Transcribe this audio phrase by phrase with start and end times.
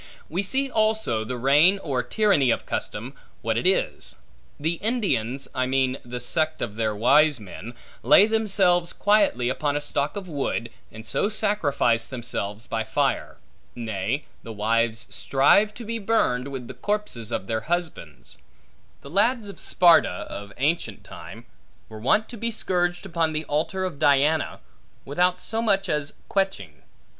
[0.29, 3.13] We see also the reign or tyranny of custom,
[3.43, 4.15] what it is.
[4.59, 9.79] The Indians (I mean the sect of their wise men) lay themselves quietly upon a
[9.79, 13.37] stock of wood, and so sacrifice themselves by fire.
[13.75, 18.39] Nay, the wives strive to be burned, with the corpses of their husbands.
[19.01, 21.45] The lads of Sparta, of ancient time,
[21.89, 24.61] were wont to be scourged upon the altar of Diana,
[25.05, 26.81] without so much as queching.